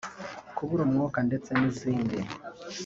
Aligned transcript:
kubura 0.55 0.81
umwuka 0.87 1.19
ndetse 1.27 1.49
n’zindi 1.59 2.17